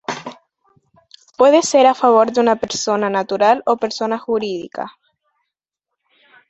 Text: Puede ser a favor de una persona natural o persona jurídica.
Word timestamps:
Puede 1.37 1.61
ser 1.61 1.85
a 1.85 1.93
favor 1.93 2.31
de 2.31 2.41
una 2.41 2.55
persona 2.55 3.07
natural 3.11 3.61
o 3.67 3.77
persona 3.77 4.17
jurídica. 4.17 4.93